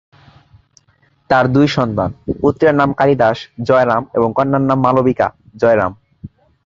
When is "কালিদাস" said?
2.93-3.37